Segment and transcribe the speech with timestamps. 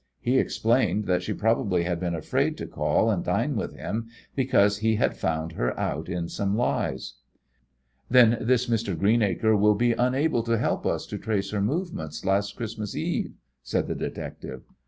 [0.19, 4.79] He explained that she probably had been afraid to call and dine with him because
[4.79, 7.13] he had found her out in some lies."
[8.09, 8.97] "Then this Mr.
[8.97, 13.85] Greenacre will be unable to help us to trace her movements last Christmas Eve?" said
[13.87, 14.63] the detective.